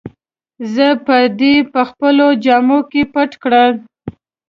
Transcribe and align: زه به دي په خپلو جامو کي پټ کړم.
زه 0.73 0.87
به 1.05 1.19
دي 1.39 1.55
په 1.73 1.81
خپلو 1.89 2.27
جامو 2.43 2.79
کي 2.91 3.01
پټ 3.13 3.31
کړم. 3.43 3.73